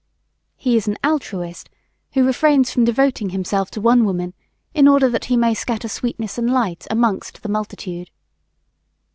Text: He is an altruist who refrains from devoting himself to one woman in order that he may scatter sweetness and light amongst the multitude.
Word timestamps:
He 0.55 0.75
is 0.77 0.87
an 0.87 0.97
altruist 1.03 1.69
who 2.13 2.25
refrains 2.25 2.71
from 2.71 2.85
devoting 2.85 3.29
himself 3.29 3.69
to 3.69 3.79
one 3.79 4.03
woman 4.03 4.33
in 4.73 4.87
order 4.87 5.07
that 5.07 5.25
he 5.25 5.37
may 5.37 5.53
scatter 5.53 5.87
sweetness 5.87 6.39
and 6.39 6.51
light 6.51 6.87
amongst 6.89 7.43
the 7.43 7.49
multitude. 7.49 8.09